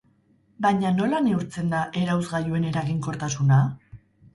Baina 0.65 0.93
nola 1.01 1.21
neurtzen 1.27 1.71
da 1.75 1.85
erauzgailuen 2.03 2.69
eraginkortasuna? 2.75 3.67